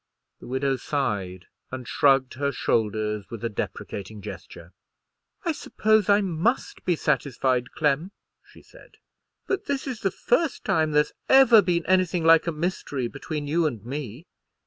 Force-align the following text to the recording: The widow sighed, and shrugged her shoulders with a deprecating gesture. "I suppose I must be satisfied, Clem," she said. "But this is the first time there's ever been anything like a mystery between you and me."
The 0.39 0.47
widow 0.47 0.77
sighed, 0.77 1.45
and 1.69 1.87
shrugged 1.87 2.33
her 2.33 2.51
shoulders 2.51 3.29
with 3.29 3.43
a 3.43 3.49
deprecating 3.49 4.19
gesture. 4.23 4.73
"I 5.45 5.51
suppose 5.51 6.09
I 6.09 6.21
must 6.21 6.83
be 6.85 6.95
satisfied, 6.95 7.69
Clem," 7.73 8.11
she 8.43 8.63
said. 8.63 8.97
"But 9.45 9.65
this 9.65 9.85
is 9.85 9.99
the 9.99 10.09
first 10.09 10.63
time 10.65 10.89
there's 10.93 11.13
ever 11.29 11.61
been 11.61 11.85
anything 11.85 12.23
like 12.23 12.47
a 12.47 12.51
mystery 12.51 13.07
between 13.07 13.45
you 13.45 13.67
and 13.67 13.85
me." 13.85 14.25